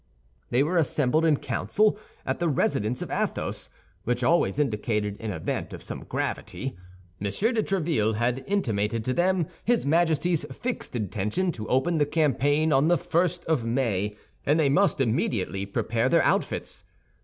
[0.49, 1.95] They were assembled in council
[2.25, 3.69] at the residence of Athos,
[4.03, 6.75] which always indicated an event of some gravity.
[7.23, 7.25] M.
[7.25, 7.29] de
[7.61, 12.97] Tréville had intimated to them his Majesty's fixed intention to open the campaign on the
[12.97, 16.83] first of May, and they must immediately prepare their outfits.